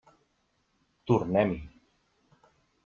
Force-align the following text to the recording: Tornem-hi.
Tornem-hi. 1.11 1.61